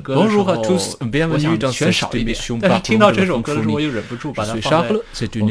[0.00, 5.46] 歌如何 tous bienvenue dans 全少一点，但是听到这首歌的时候，我又忍不住把它放在我的这个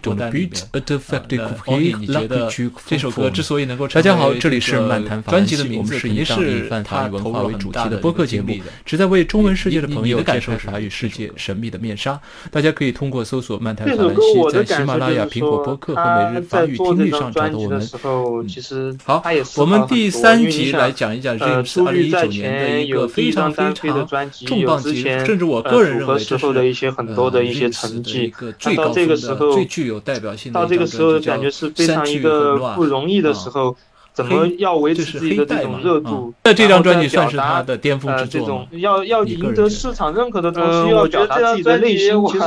[0.00, 0.46] 歌单里面。
[1.66, 2.50] 呃，你觉得
[2.86, 8.54] 这首歌之所以能够大家好，这里是漫谈法兰西，我们是以法语文化为主题的播客节目，
[8.84, 12.20] 旨在为中文世界的朋友揭开法语世界神秘的面纱。
[12.50, 14.20] 大家可以通过搜索“漫谈法兰西”
[14.52, 17.88] 在喜马拉雅、苹果播客和每日法语听力上找到我们。
[19.04, 19.22] 好，
[19.56, 23.87] 我们第三集来讲一讲 James 二零一九年的一个非常非常
[24.46, 29.16] 重磅级，甚至我个人认为这是呃一个最高分的、
[29.52, 31.34] 最具有代表性的一张专辑，叫
[31.86, 32.76] 《三句很乱》
[33.50, 33.76] 候，
[34.12, 36.34] 怎么要维持自己的这种热度？
[36.42, 42.08] 那这张专辑算是他的巅峰之作要要赢得市场认可的同时，又要表达自己的内心。
[42.26, 42.44] 其实，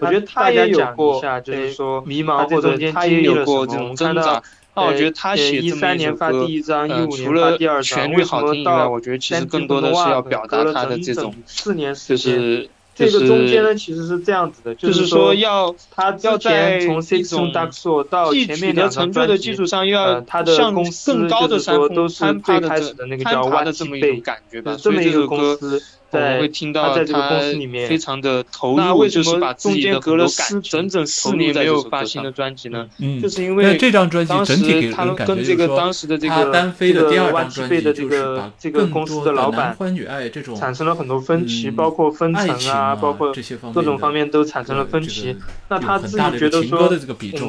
[0.00, 4.40] 我觉得他也有过，就是说迷茫，或者他也有过这种挣扎。
[4.80, 12.68] 那我觉得他写一三年发第一张，一五年发第二张，旋律好听以外，我觉得其实更多的是要表达他的这种，四年就是。
[12.98, 25.80] 这个中间呢，其实是这样子的，就是说要他要在从 C 从 Dark Soul 到前面的成就的基础上，又要他的公司更高的山峰攀爬的那个叫的这么一种感觉吧，这么一个公司。
[26.10, 27.40] 在会听到他
[27.86, 32.88] 非常的投入，就是把中间隔了四整整四年没有发行的专辑呢？
[32.98, 35.92] 嗯，就是因为这张专辑整体给他人感觉就是说，
[36.28, 43.32] 他单飞的第二张专辑就是把更多的男欢女爱这种产生了很多分歧，包括分层啊，包括
[43.74, 45.36] 各种方面都产生了分歧。
[45.68, 46.88] 那他自己觉得说，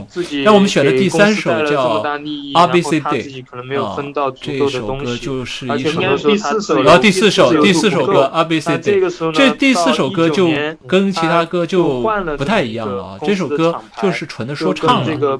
[0.07, 2.03] 自己那我们选的第三首叫
[2.53, 3.43] 《R B C Day》，
[3.83, 3.95] 啊，
[4.41, 8.99] 这首歌就是一首，然后第四首第四首歌《R B C Day》。
[9.31, 10.49] 这第四首歌就
[10.87, 12.01] 跟其他歌就
[12.37, 13.17] 不太一样了啊！
[13.25, 15.39] 这首歌就是纯的说唱了。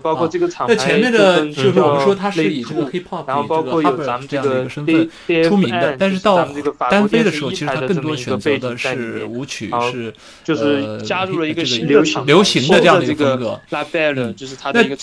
[0.68, 5.10] 那前面的就是我们说他是以这个 hip hop 这个 rapper 这样的一个身份
[5.44, 6.48] 出名的，但是到
[6.90, 13.60] 单飞的时候，其实他更多选择的是舞曲，是就是加入了一个流行流行的这样的一个风格。
[13.70, 13.86] 那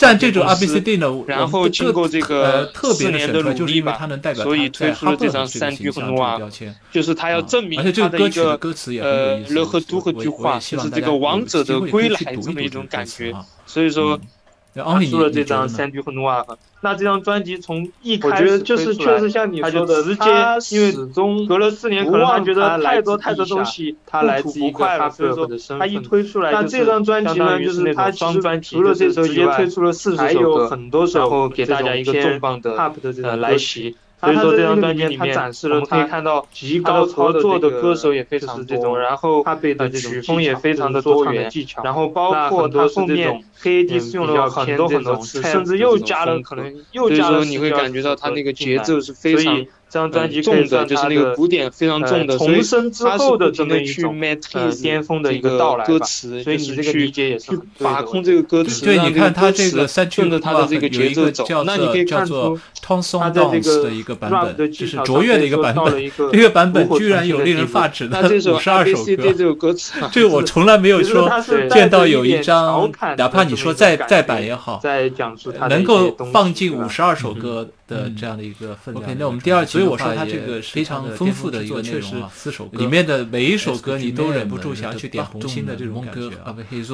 [0.01, 6.39] 但这种 R B C D 呢，然后经过这个特别的选出来，就是因为它能代表所以推出了这张三句很哇，
[6.93, 8.59] 就是他要证明他的一个。
[9.01, 13.33] 呃，乐和都和句话，就是这个王者的归来这么一种感觉。
[13.65, 14.19] 所以说，
[15.11, 16.43] 出了这张《三 D 和努瓦》。
[16.83, 20.25] 那这张专辑从一开始就是确实像你说的，直接
[20.71, 25.49] 因为始终隔了四年，可能他觉得太多太多东西，他来自一个他所以说
[25.79, 29.67] 他一推出来，那这张专辑呢，就是他除了这首以外，
[30.19, 32.77] 还有很多首给大家一个重磅的
[33.23, 33.97] 呃来袭。
[34.27, 41.51] 所以说这张专辑里面，我们可以看到极高合作的歌手也非常多，然后他的曲风也非常的多元，
[41.85, 49.65] 然后包括他后面黑 AD 是用了很多很多次，甚至又加了可能又加了，所以说你会感觉到他那个节奏是非常。
[49.89, 54.21] 这张专辑重的，就是那个古典非常重的，重生之后的这么一种
[54.83, 65.87] 巅峰的一个到来歌词，所以你这个理解也是把控这个歌词，对，你看他这个顺着他的这个节奏走，那你可以看出他的这个的一个版本，就是卓越的一个版本。
[66.33, 68.21] 这个版本居然有令人发指的
[68.53, 69.05] 五十二首
[69.55, 69.73] 歌，
[70.13, 71.31] 这个我从来没有说
[71.71, 74.83] 见到有一张，哪怕你说再再版也好，
[75.71, 77.69] 能够放进五十二首歌。
[77.89, 79.05] 的这样的一个分量。
[79.05, 86.31] OK，那我们第二期，所以我说它这个非常丰富的一个内容啊，四首歌里面的每一首歌你都忍不住想要去点红心的这种感觉。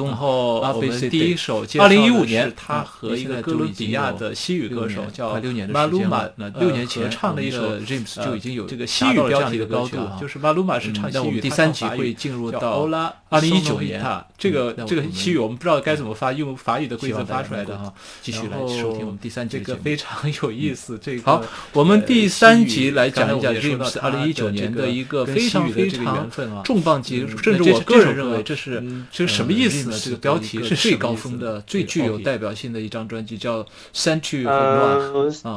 [0.03, 5.39] 然后我们第一首，二零一五年他和一个哥伦比亚的西语歌手叫
[5.69, 11.39] 马鲁马，那六年前唱的一首 James 就已经有这个西语标题的高度，就是马鲁马是唱西语。
[11.39, 12.87] 第三集会进入到
[13.29, 14.03] 二零一九年，
[14.37, 17.93] 这个这个西语我们不知道该怎么发，用法语的规则发出来的哈。
[18.21, 20.99] 继续来收听我们第三集，这个非常有意思。
[21.23, 21.41] 好，
[21.73, 26.29] 我们第三集来讲一讲 James 二零一九年的一个非常非常
[26.63, 29.97] 重磅级，甚至我个人认为这是这是什么意思呢？
[30.03, 33.63] 这个标题是最高峰的、最具有代表性的一张专辑，叫
[33.93, 34.97] 《三句很乱》。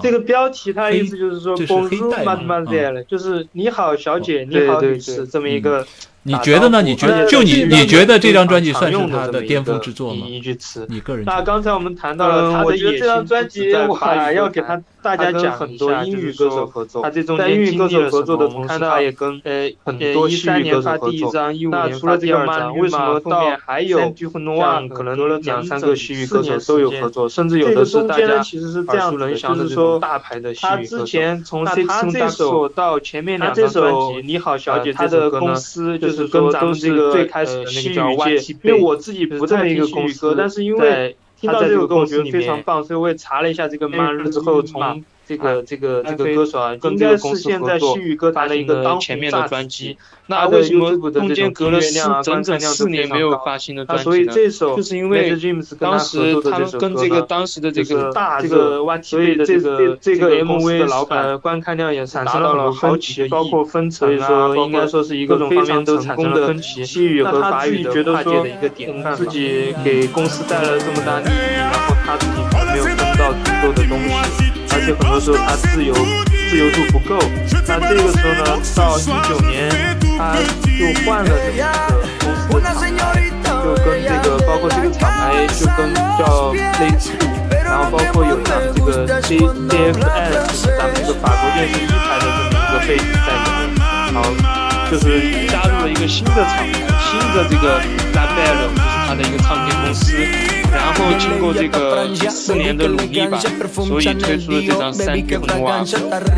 [0.02, 5.86] 这个标题它的意思就是说，Bonjour，Mademoiselle，就是你好，小姐，你好，女士，这么一个。
[6.26, 6.82] 你觉得呢？
[6.82, 10.26] 你觉得就你你觉得这张专辑算是他的巅峰之作吗？
[10.88, 11.24] 你个人？
[11.24, 13.96] 那刚才我们谈到了他的这张专辑，我
[14.34, 17.00] 要给他大家讲很多英语歌手合作。
[17.00, 21.32] 他这中间英语歌手合作的同时，他也跟呃很多西语歌手合作。
[21.70, 23.44] 那除了这个张，为什么到
[23.96, 24.82] 三句很多啊？
[24.92, 30.96] 可能两三个西语歌手都有合作，甚至有的是大家耳熟能详的这种大牌的西语歌手。
[30.96, 31.64] 那他之前从
[32.12, 36.15] 这首到前面两张专辑，你好，小姐，他的公司就是。
[36.16, 38.10] 是跟咱们这个最开始的那个叫
[38.62, 49.96] 因为我自己不在一个公司，但是因为听到这首歌我觉得非常棒，所以我也查了一下这个 m a r 之后，从这个这个这个歌手啊，应该是现在西语歌坛的一个当前面的专辑。
[50.28, 54.32] 那为什么中间隔了四整整四年没有发新的专辑呢？
[54.76, 55.36] 就是因为
[55.78, 69.14] 当时他们跟这个当时的这个大热，所以这个这个 MV 的老板观看量也产生了好几个亿，包括分层啊，应该说是一个非常成功的西语和法语的跨界的一个典范。
[69.16, 71.20] 自己给公司带来了这么大
[72.06, 72.38] 他自己
[72.70, 73.98] 没有分到足够的东
[74.38, 75.92] 西，而且很多时候他自由
[76.48, 77.18] 自由度不够。
[77.66, 79.74] 那这个时候呢，到一九年。
[80.18, 80.32] 他
[80.64, 81.68] 就换了这么一个
[82.48, 83.20] 公司的厂牌，
[83.52, 87.12] 就跟这个包括这个厂牌就跟叫类似，
[87.62, 93.44] 然后包括有咱们这个 C C F S，就是咱们这个法国电视一台的这么一个背景在里
[93.76, 94.24] 面，然后
[94.90, 95.04] 就是
[95.48, 96.64] 加入了一个新的厂牌，
[97.04, 97.78] 新的这个
[98.14, 98.74] Label，就是
[99.06, 100.16] 他的一个唱片公司。
[100.72, 103.38] 然后经过这个四年的努力吧，
[103.70, 105.80] 所以推出了这张《三 D 红娃》，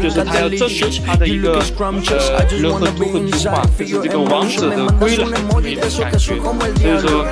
[0.02, 5.24] 就是他要证明他的一个呃人和都和图画，就是这个王者的归来
[5.60, 6.18] 的一种感觉。
[6.18, 7.24] 所以说，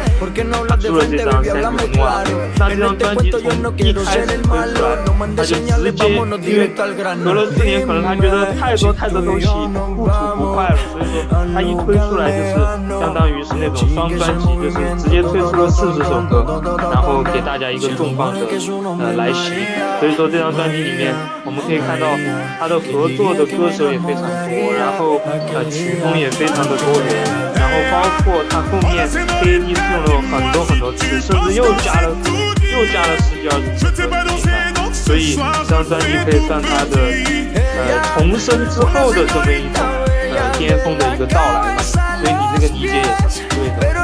[0.69, 2.23] 他出了这张《三 D 红娃》，
[2.59, 3.41] 那这张专辑从
[3.77, 4.97] 一开始推出来，
[5.37, 5.61] 他就直
[5.97, 6.09] 接
[6.43, 12.55] 因为隔了四年，可能他觉得太多太多东西不吐不快了，所以说他一推出来就是
[13.01, 16.45] 相当于是那种双专辑，就是直接推出了四十首歌。
[16.93, 18.41] 然后给大家一个重磅的
[19.01, 19.53] 呃来袭，
[20.01, 22.07] 所以说这张专辑里面我们可以看到
[22.59, 25.21] 他的合作的歌手也非常多，然后
[25.55, 27.25] 呃曲风也非常的多元，
[27.55, 32.09] 然后包括他后面 K A D 用了很多很多次，甚至又加了
[32.73, 34.07] 又加了十几二十次的
[34.37, 36.97] 进来，所以这张专辑可以算他的
[37.77, 37.79] 呃
[38.15, 39.83] 重生之后的这么一种
[40.35, 43.96] 呃巅峰的一个到来吧，所以你这个理解也是对的。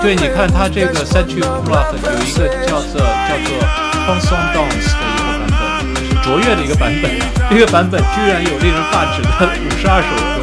[0.00, 3.48] 对，你看它这个三曲 block 有一个叫做叫做
[4.06, 7.10] console dance 的一个版本，是卓越的一个版本。
[7.50, 9.28] 这个版本居然有令人发指的
[9.58, 10.37] 五十二首歌。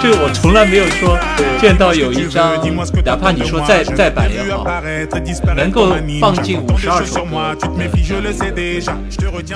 [0.00, 1.18] 这个我从来没有说
[1.60, 2.56] 见到有一张，
[3.04, 4.64] 哪怕你说再再版也好，
[5.56, 7.56] 能够放进五十二首歌。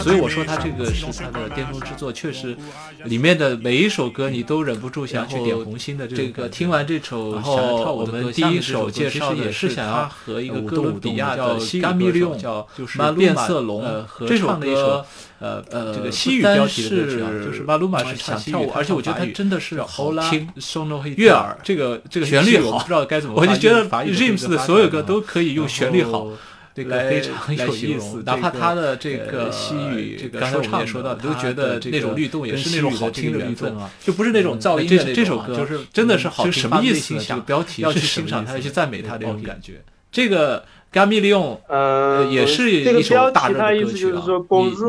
[0.00, 2.56] 所以我说他这个是他的巅峰之作，确实，
[3.04, 6.48] 里面的每一首歌你都忍不住想去点红心的这个。
[6.48, 15.04] 听完这首，然后我们第一首介绍也是想要和一个哥伦比亚的西语歌手叫就是变色龙合唱的一首。
[15.42, 21.58] 呃呃，这个西语标题的歌曲啊，就是马鲁马是想跳舞，而且我觉得他真的是好听，悦耳。
[21.62, 23.34] 这个这个旋律好，不知道该怎么。
[23.36, 26.28] 我就觉得 James 的所有歌都可以用旋律好
[26.74, 35.12] 来非常有意思，哪怕他的这个西语这个说唱也说到，都觉得那种律动也是那种好听的律动啊，就不是那种噪音的。
[35.12, 37.18] 这首歌就是真的是好听，什么意思？
[37.18, 39.82] 这个标题要去欣赏它，要去赞美它那种感觉。
[40.12, 40.62] 这个。
[40.92, 44.22] 加米利用，呃，也是一首大热的歌曲啊。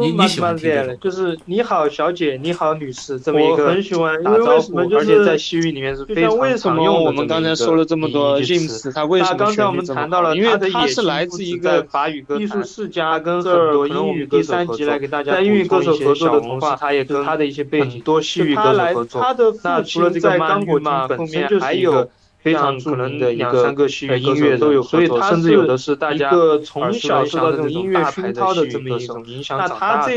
[0.01, 0.97] 你你喜欢听这种？
[0.99, 19.23] 就是你好，小姐，你好，女士，这么一个很喜欢打招呼，而且在西域里面是非常常用我们刚才说了这么多 James，他为什么刚才我们谈到了，因为他是来自一个法语歌艺术世家，跟很多英语第三集来给大家在英语歌手合作的同时，他也跟他的一些背景多西域歌手合作。
[19.63, 22.09] 那除了这个刚果嘛，后面还有。
[22.43, 26.29] 非常著名的两三个音乐都有，所以他甚至有的是大家
[26.65, 30.13] 从小受到这种音乐熏陶的这么一种影响长大的。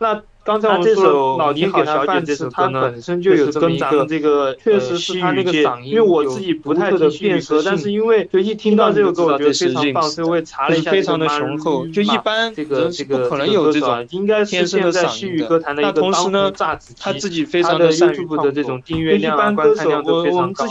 [0.00, 3.78] 那刚才我们说老天给他饭吃，他本身就有这么一
[4.18, 20.66] 个，确实是他那个嗓音，因为我自己不太的辨识，但是因为就一听到这首歌，我觉得非常棒，所以我也查了一下，非常的雄厚，就一般这个这个可能有这种应该是现在西语歌坛的一个当红炸子鸡，他自己非常的善于的这种订阅量啊、观看量都非常高。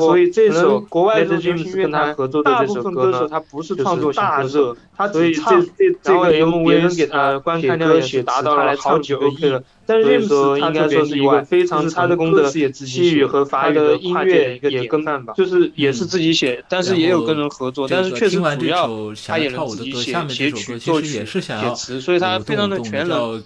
[0.00, 5.42] 所以这首国外的音乐跟他合作的这首歌呢，他不是创作大热，他所以这
[5.78, 9.62] 这这个 MV 给他观看量也达到了好几个亿了。
[9.84, 18.88] 所以说，应该说是一个非常差的功的西语和法语的音乐也跟吧，就是也是自己写，但是也有跟人合作，但是确实主要
[19.26, 21.40] 他也能自己写写曲作曲写
[21.74, 23.42] 词，所以他非常的全能。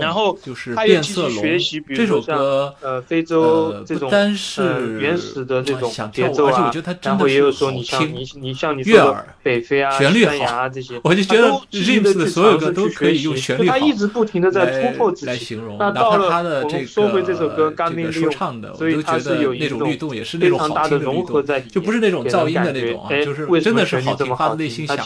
[0.00, 0.36] 然后
[0.74, 6.72] 他也继续学习，比如说呃非洲这种是原始的这种节奏啊，
[7.02, 15.58] 然后也有说你像你你像你说北非啊、旋律好这些，我就觉得 James 的所有歌都可以用旋律好，他一直不停的在突破自己。
[15.78, 25.04] 那到了他的这个这个说唱的，我都觉得那种律动也是那种好听的律动，就不是那种噪音的那种啊，就是真的是好听，发自内心想要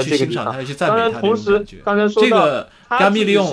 [0.00, 1.82] 去欣赏它，去赞美它那种感觉。
[2.20, 3.44] 这个加密利用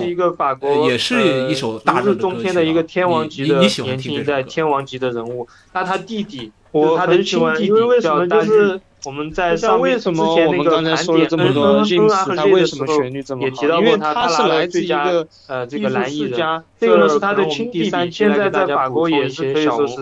[0.86, 8.80] 也是一首大热的一个天王级的年轻一代天王级的人物，那他弟弟，我他的亲弟弟叫丹日。
[9.04, 13.80] 我们在上为什么我们刚才说了这么多 James 他为什么旋律这么好？
[13.80, 19.96] 因为他是来自一个呃这个蓝艺人，这个呢是他的亲弟弟，现在在法国也是可以说是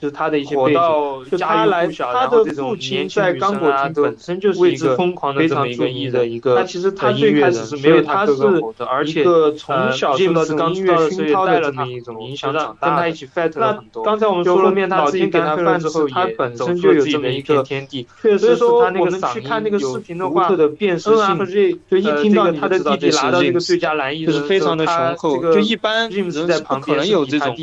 [0.00, 4.96] 就是他的一些背景，就他来他的父亲在刚果金本身就是一个
[5.34, 9.24] 非常著名的一个，那其实他最开始是没有他哥哥火的，而且
[9.56, 14.04] 从小受到这个音乐熏陶的这么一种影响长大，跟他一起 fight 了很多。
[14.04, 18.06] 刚才我们说了，面他自己给他饭之后，他本身就有这么一个天地，
[18.44, 27.54] 所以说我们去看那个视频的话，嗯啊和 J 就一听到他的弟弟拿到这个最佳男艺人，就是非常的雄厚，就一般人是不可能有这种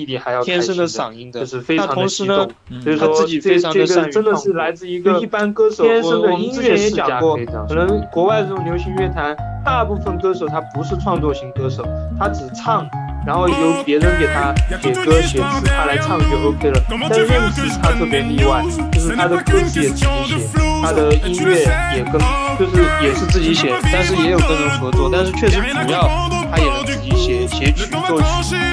[0.44, 1.46] 天生的嗓音的，
[1.78, 2.48] 那同时呢。
[2.84, 7.20] 所以说，这这个真的是来自一个一般歌手天生的音乐世家。
[7.68, 9.36] 可能国外这种流行乐坛，
[9.66, 11.84] 大部分歌手他不是创作型歌手，
[12.18, 12.90] 他只唱，
[13.26, 16.82] 然后由别人给他写歌写词，他来唱就 OK 了。
[17.10, 20.38] 但是 James 他特别例外，就是他的歌词也自己写，
[20.82, 21.60] 他的音乐
[21.96, 22.20] 也跟
[22.60, 26.10] 就是也是自己写，但是也有跟人合作，但是确实主要
[26.52, 28.28] 他也能自己写写曲、作曲、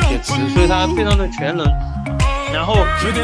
[0.08, 1.66] 写词，所以他非常的全能。
[2.52, 2.76] 然后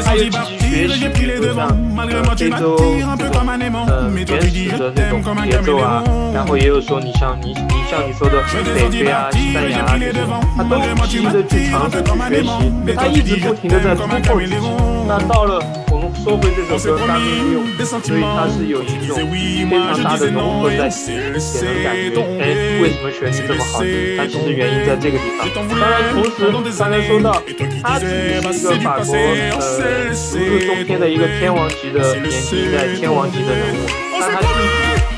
[0.03, 1.67] 他又积极学习，比如像
[1.97, 2.77] 呃非洲
[3.17, 3.45] 这种
[3.87, 6.03] 呃原始的这种节奏啊，
[6.33, 8.41] 然后也有说你像你你像你说的
[8.73, 12.49] 北非啊、西班牙啊这种，他都积极的去尝试去学习，
[12.95, 14.94] 他一直不停的在突破自己。
[15.07, 22.09] 那到了我们说回这首歌《大命运》，所以它是有一种非常大的融合在里面，给人感觉，
[22.41, 22.43] 哎，
[22.81, 24.17] 为什么旋律这么好听？
[24.17, 25.47] 它其实原因在这个地方。
[25.53, 27.37] 当然，同时刚才说到，
[27.83, 29.13] 他自己是一个法国。
[29.13, 33.85] 呃，如日中天的一个天王级的年轻一代天王级的人物，
[34.19, 34.47] 那他弟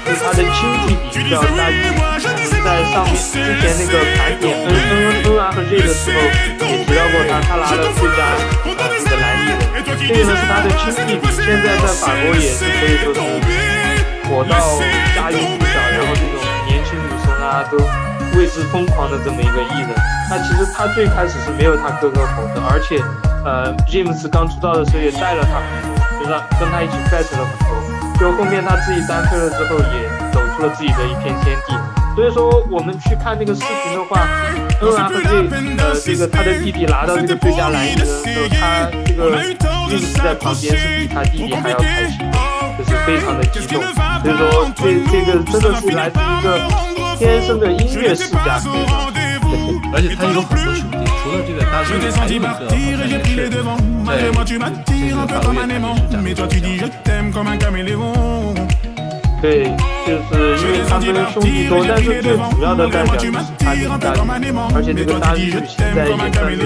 [0.03, 0.51] 弟是他的亲
[0.83, 1.79] 弟弟叫大弟，
[2.59, 6.19] 在上面之前那个盘点 N N N R 和 J 的时候
[6.67, 8.19] 也提到过他，他拿了最佳
[8.65, 9.23] 呃这个男
[9.95, 13.19] 这个呢是他的亲弟弟，现在在法国也是可以说是
[14.27, 14.51] 火到
[15.15, 16.35] 家喻户晓，然后这种
[16.67, 17.77] 年轻女生啊都
[18.37, 19.89] 为之疯狂的这么一个艺人。
[20.29, 23.01] 那其实他最开始是没有他哥哥火的，而且。
[23.45, 28.19] 呃，James 刚出道的时候也带了他很多，就是跟他一起 fight 了很多。
[28.19, 31.73] 就后面他自己单飞了之后，也走出了自己的一片天地。
[32.13, 34.27] 所以说，我们去看那个视频的话，
[34.81, 35.29] 恩然和这
[35.81, 39.29] 呃这个他的弟弟拿到这个最佳男艺人的时候，他这个
[39.89, 42.17] 就是在旁边是比他弟弟还要开心，
[42.77, 43.81] 就是非常的激动。
[44.23, 46.47] 所以说，这这个真的是来自一个
[47.17, 48.59] 天生的音乐世家。
[49.93, 53.15] 而且他有很多兄弟，除了这个大兄弟，还有一个好像也是
[54.05, 54.27] 在这
[55.09, 56.85] 个法国乐坛也是
[59.39, 59.63] 对，
[60.05, 66.57] 就是因为他们兄弟多，但是最主要的代表就是他这个大弟，而且这个大弟现在也算是，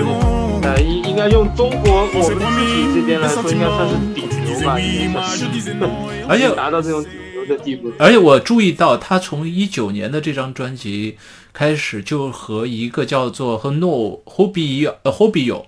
[0.63, 5.45] 呃，应应该用中国我们自己这边来说，应该算是顶流吧，应该算是，
[6.29, 7.91] 而且达到这种顶流的地步。
[7.97, 11.17] 而且我注意到，他从一九年的这张专辑。
[11.53, 15.65] 开始就和一个叫做和 No Hobby 呃 Hobby 有，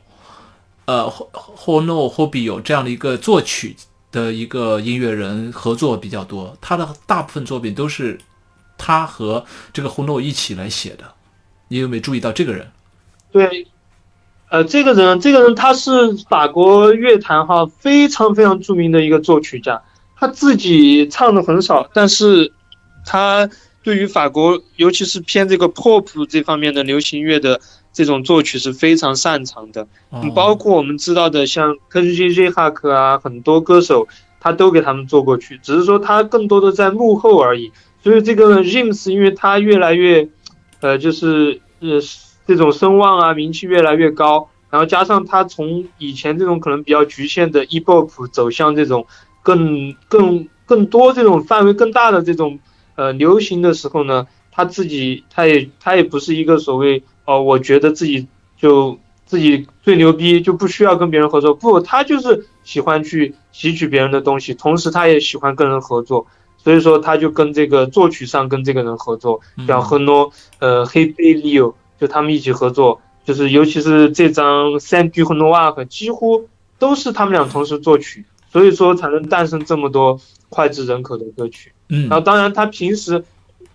[0.85, 3.75] 呃或或 No Hobby 有这样的一个作曲
[4.09, 8.17] 的一个音乐人合作比较多，他的大部分作品都是
[8.77, 11.03] 他和这个 h o No 一起来写的。
[11.67, 12.71] 你有没有注意到这个人？
[13.33, 13.67] 对，
[14.53, 19.81] 呃，这个人，这个人他是法国乐坛哈非常非常著名的一个作曲家，
[20.15, 22.53] 他自己唱的很少，但是
[23.03, 23.49] 他。
[23.85, 27.59] 对于法国，尤其是偏这个 pop 这方面的流行乐的
[27.91, 29.85] 这种作曲是非常擅长的。
[30.09, 34.07] 嗯，包括我们知道的像 k j j 哈克啊，很多歌手
[34.39, 37.73] 他都给他们做过曲，只是说他更多的在幕后而已。
[38.01, 40.29] 所以这个 James，因为他越来越，
[40.79, 41.99] 呃，就是呃
[42.47, 49.05] 这种声望啊，名气越来越高，然后加上他从以前这种可能比较局限的 e-pop 走向这种
[49.41, 52.59] 更更更多这种范围更大的这种。
[52.95, 61.55] 呃，流行的时候呢，他自己他也他也不是一个所谓哦，我觉得自己就自己最牛逼，就不需要跟别人合作。
[61.55, 66.27] 不，他就是喜欢去汲取别人的东西，同时他也喜欢跟人合作。
[66.59, 80.19] 所以说，他就跟这个作曲上跟这个人合作，叫和诺呃黑贝利欧，就他们一起合作，就是尤其是这张《三 D 和诺瓦克》，几乎都是他们俩同时作曲，所以说才能诞生这么多
[80.49, 81.71] 脍炙人口的歌曲。
[81.87, 83.23] 嗯，然后当然他平时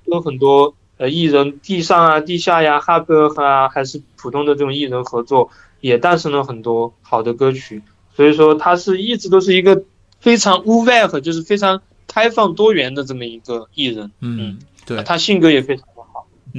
[0.04, 5.48] 跟很多呃艺人地上啊、地下呀、哈哥啊，还是普通的这种艺人合作，
[5.80, 7.80] 也诞生了很多好的歌曲。
[8.14, 9.84] 所以说他是一直都是一个
[10.20, 14.12] 非常 u v 和就是非常开放多元的这么一个艺人。
[14.20, 15.86] 嗯，对，他性格也非常。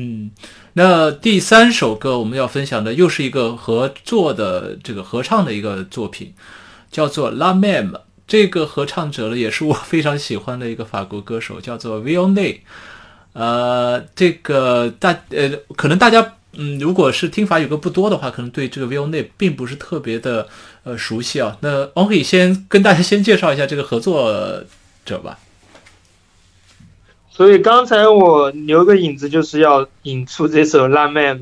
[0.01, 0.31] 嗯，
[0.73, 6.33] 那第三首歌我们要分享的又是一个合作的这个合唱的一个作品，
[6.89, 7.91] 叫做《La Même》。
[8.25, 12.61] 这个合唱者呢，也是我非常喜欢的一个法国歌手，叫做 v i o n e
[13.33, 20.47] 呃，这个大呃，可能大家嗯，如果是听法语歌不多的话，可能对这个 v i o n e 并不是特别的
[20.83, 21.57] 呃熟悉啊。
[21.59, 24.63] 那我可以先跟大家先介绍一下这个合作
[25.03, 25.39] 者吧。
[27.39, 31.39] 所以刚才我留个影子，就是要引出这首《浪漫》。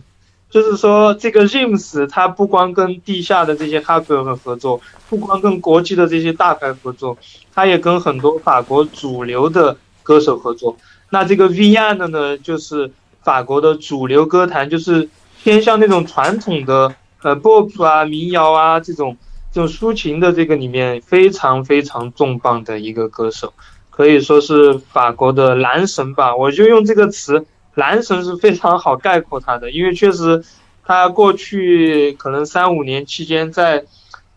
[0.48, 7.18] 就是说，这个 James 他不光跟地下的这些哈格尔合作，不光跟国际的这些大牌合作，
[7.52, 10.78] 他也跟很多法国主流的歌手合作。
[11.10, 12.92] 那这个 v i a n 呢，就是
[13.24, 15.10] 法国的主流歌坛，就是
[15.42, 19.18] 偏向那种传统的呃 pop 啊、民谣啊这种
[19.52, 23.52] 这种抒情的这个里面非常非常重磅的一个歌手，
[23.98, 26.36] 可以说是法国的男神吧。
[26.36, 27.48] 我就用这个词。
[27.74, 30.44] 男神是非常好概括他的，因为确实，
[30.84, 33.86] 他过去可能三五年期间，在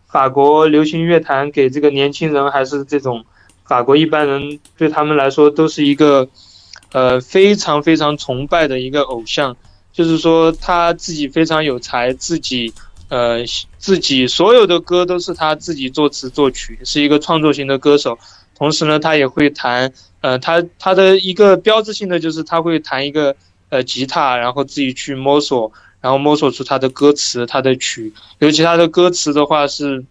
[0.07, 3.25] 法国流行乐坛给这个年轻人还是这种
[3.65, 6.27] 法国一般人对他们来说都是一个
[6.91, 9.57] 呃非常非常崇拜的一个偶像。
[9.91, 12.71] 就是说他自己非常有才，自己
[13.09, 13.39] 呃
[13.79, 18.19] 自己所有的歌都是他自己作词作曲，是一个创作型的歌手。
[18.61, 19.91] 同时呢，他也会弹。
[20.21, 23.35] 呃，他他的一个标志性的就是他会弹一个
[23.69, 28.13] 呃吉他，然后自己去摸索，然后摸索出他的歌词、他的曲。
[28.37, 30.05] 尤其他的歌词的话是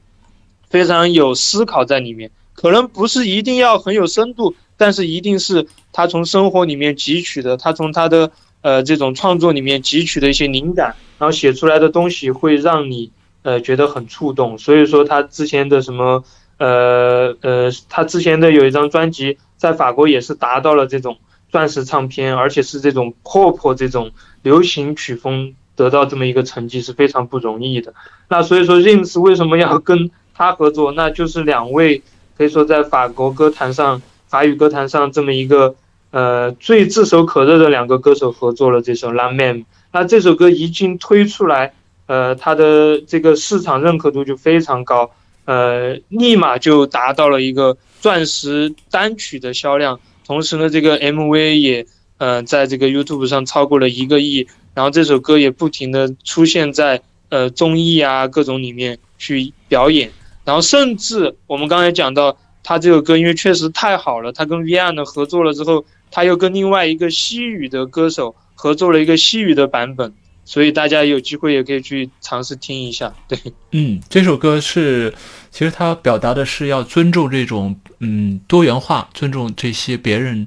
[0.68, 14.58] 非常有思考在里面，可能不是一定要很有深度，但是一定是他从生活里面汲取的，他从他的呃这种创作里面汲取的一些灵感，然后写出来的东西会让你呃觉得很触动。
[14.58, 16.24] 所以说他之前的什么
[16.60, 19.38] 呃呃，他之前的有一张专辑。
[19.60, 21.18] 在法国也是达到了这种
[21.50, 24.10] 钻石唱片，而且是这种 pop 这种
[24.42, 27.92] 流行曲风得到这么一个成绩是非常不容易的。
[28.30, 30.92] 那所以说 r i m s 为什么要跟他合作？
[30.92, 32.02] 那就是两位
[32.38, 35.74] 可以说在法国歌坛上、法语歌坛上这么一个
[36.10, 39.58] 呃最炙手可热的两个歌手合作了这首《La Man》。
[39.92, 41.74] 那这首歌一经推出来，
[42.06, 45.10] 呃，它的这个市场认可度就非常高，
[45.50, 47.76] 呃，立马就达到了一个。
[48.00, 60.10] 钻石单曲的销量，同时呢，这个 MV 也，呃，在这个 YouTube 上超过了一个亿，然后这首歌也不停的出现在呃综艺啊各种里面去表演，
[60.46, 70.14] 然后甚至我们刚才讲到，他这首歌因为确实太好了，他跟 v i a n 合作了之后，他又跟另外一个西语的歌手合作了一个西语的版本。
[70.44, 73.38] 所以大家有机会也可以去尝试听一下，对，
[73.72, 75.14] 嗯，这首歌是，
[75.50, 80.46] 其实它表达的是要尊重这种嗯多元化，尊重这些别人，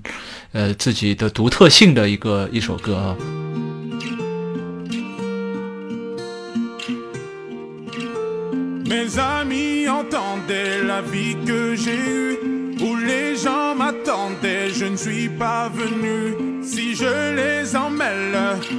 [0.51, 3.17] 呃自己的独特性的一个一首歌啊。
[12.81, 16.35] où les gens m'attendaient, je ne suis pas venu.
[16.63, 17.52] Si je les emmêle,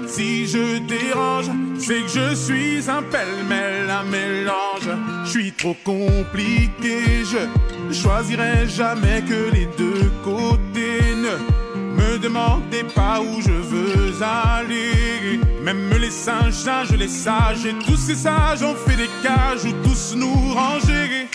[0.07, 4.89] si je dérange, c'est que je suis un pêle-mêle, un mélange.
[5.25, 11.01] Je suis trop compliqué, je choisirai jamais que les deux côtés.
[11.17, 15.41] Ne me demandez pas où je veux aller.
[15.63, 19.73] Même les singes, singes, les sages, et tous ces sages ont fait des cages où
[19.83, 21.29] tous nous ranger.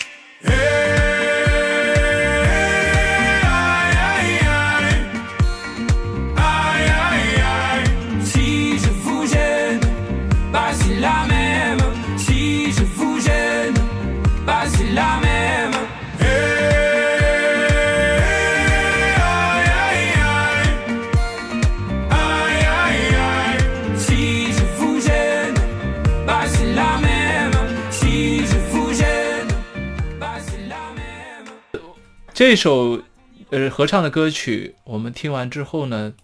[32.40, 33.02] 这首
[33.50, 36.14] 呃合唱的歌曲，我们听完之后呢，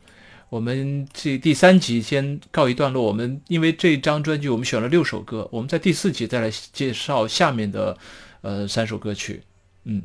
[0.49, 3.03] 我们这第三集先告一段落。
[3.03, 7.99] 我们因为这张专辑我们选了六首歌，我们在第四集再来介绍下面的
[8.41, 9.43] 呃三首歌曲。
[9.85, 10.03] 嗯，